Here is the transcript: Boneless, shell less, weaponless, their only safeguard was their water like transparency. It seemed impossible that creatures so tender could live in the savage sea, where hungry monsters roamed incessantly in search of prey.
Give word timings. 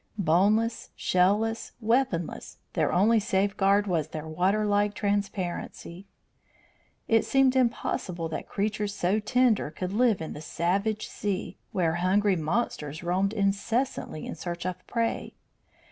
Boneless, 0.17 0.89
shell 0.95 1.37
less, 1.37 1.73
weaponless, 1.79 2.57
their 2.73 2.91
only 2.91 3.19
safeguard 3.19 3.85
was 3.85 4.07
their 4.07 4.27
water 4.27 4.65
like 4.65 4.95
transparency. 4.95 6.07
It 7.07 7.23
seemed 7.23 7.55
impossible 7.55 8.27
that 8.29 8.49
creatures 8.49 8.95
so 8.95 9.19
tender 9.19 9.69
could 9.69 9.93
live 9.93 10.19
in 10.19 10.33
the 10.33 10.41
savage 10.41 11.07
sea, 11.07 11.55
where 11.71 11.97
hungry 12.01 12.35
monsters 12.35 13.03
roamed 13.03 13.33
incessantly 13.33 14.25
in 14.25 14.33
search 14.33 14.65
of 14.65 14.87
prey. 14.87 15.35